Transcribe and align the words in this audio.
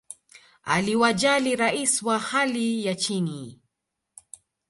aliwajali 0.63 1.55
rais 1.55 2.03
wa 2.03 2.19
hali 2.19 2.85
ya 2.85 2.95
chini 2.95 3.59